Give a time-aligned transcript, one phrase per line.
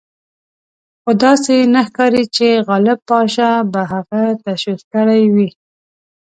[1.01, 5.49] خو داسې نه ښکاري چې غالب پاشا به هغه تشویق کړی وي.